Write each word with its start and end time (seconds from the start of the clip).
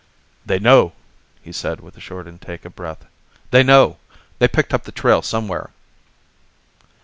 "They 0.47 0.57
know!" 0.57 0.93
he 1.43 1.51
said 1.51 1.79
with 1.79 1.95
a 1.95 1.99
short 1.99 2.27
intake 2.27 2.65
of 2.65 2.75
breath. 2.75 3.05
"They 3.51 3.61
know! 3.61 3.99
They 4.39 4.47
picked 4.47 4.73
up 4.73 4.81
the 4.85 4.91
trail 4.91 5.21
somewhere." 5.21 5.69